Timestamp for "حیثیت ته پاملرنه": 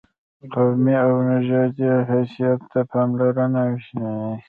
2.09-3.63